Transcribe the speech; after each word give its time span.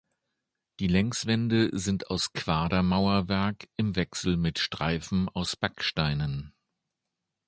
Die 0.79 0.87
Längswände 0.87 1.69
sind 1.77 2.09
aus 2.09 2.33
Quadermauerwerk 2.33 3.67
im 3.77 3.95
Wechsel 3.95 4.35
mit 4.35 4.57
Streifen 4.57 5.29
aus 5.29 5.55
Backsteinen. 5.55 6.53